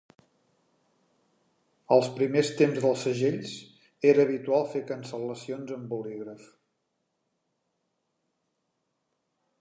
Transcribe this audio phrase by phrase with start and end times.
[1.97, 3.53] Als primers temps dels segells,
[4.13, 6.49] era habitual fer cancel·lacions amb bolígraf.